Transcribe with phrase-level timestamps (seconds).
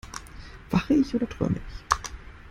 [0.71, 1.85] Wache ich oder träume ich?